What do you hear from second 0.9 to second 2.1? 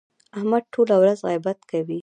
ورځ غیبت کوي.